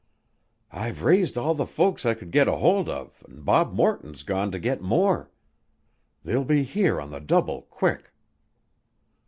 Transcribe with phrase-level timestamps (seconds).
[0.71, 4.51] I've raised all the folks I could get a holt of an' Bob Morton's gone
[4.51, 5.29] to get more.
[6.23, 8.09] They'll be here on the double quick!"